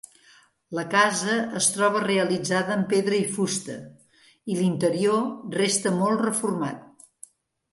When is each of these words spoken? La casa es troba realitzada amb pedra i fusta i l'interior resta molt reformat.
La 0.77 0.83
casa 0.93 1.33
es 1.59 1.67
troba 1.75 2.01
realitzada 2.05 2.73
amb 2.77 2.89
pedra 2.93 3.19
i 3.25 3.27
fusta 3.35 3.75
i 4.55 4.57
l'interior 4.61 5.23
resta 5.61 5.93
molt 6.01 6.25
reformat. 6.29 6.83